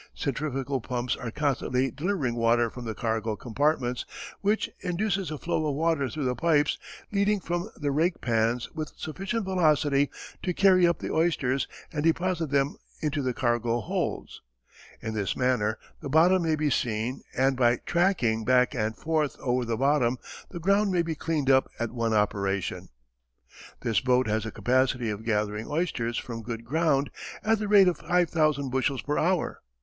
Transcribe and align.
Centrifugal 0.15 0.81
pumps 0.81 1.15
are 1.15 1.29
constantly 1.29 1.91
delivering 1.91 2.33
water 2.33 2.71
from 2.71 2.85
the 2.85 2.95
cargo 2.95 3.35
compartments, 3.35 4.03
which 4.39 4.67
induces 4.79 5.29
a 5.29 5.37
flow 5.37 5.67
of 5.67 5.75
water 5.75 6.09
through 6.09 6.25
the 6.25 6.33
pipes 6.33 6.79
leading 7.11 7.39
from 7.39 7.69
the 7.75 7.91
"rake 7.91 8.19
pans" 8.19 8.67
with 8.71 8.93
sufficient 8.97 9.45
velocity 9.45 10.09
to 10.41 10.55
carry 10.55 10.87
up 10.87 10.97
the 10.97 11.13
oysters 11.13 11.67
and 11.93 12.03
deposit 12.03 12.49
them 12.49 12.77
into 13.01 13.21
the 13.21 13.31
cargo 13.31 13.79
holds. 13.79 14.41
In 15.01 15.13
this 15.13 15.37
manner 15.37 15.77
the 16.01 16.09
bottom 16.09 16.41
may 16.41 16.55
be 16.55 16.71
seen, 16.71 17.21
and 17.37 17.55
by 17.55 17.77
"tracking" 17.85 18.43
back 18.43 18.73
and 18.73 18.97
forth 18.97 19.37
over 19.39 19.65
the 19.65 19.77
bottom 19.77 20.17
the 20.49 20.59
ground 20.59 20.91
may 20.91 21.03
be 21.03 21.13
"cleaned 21.13 21.51
up" 21.51 21.69
at 21.79 21.91
one 21.91 22.11
operation. 22.15 22.89
This 23.81 23.99
boat 23.99 24.25
has 24.27 24.47
a 24.47 24.51
capacity 24.51 25.11
of 25.11 25.23
gathering 25.23 25.67
oysters 25.69 26.17
from 26.17 26.41
good 26.41 26.65
ground 26.65 27.11
at 27.43 27.59
the 27.59 27.67
rate 27.67 27.87
of 27.87 27.99
five 27.99 28.31
thousand 28.31 28.69
bushels 28.71 29.03
per 29.03 29.19
hour. 29.19 29.61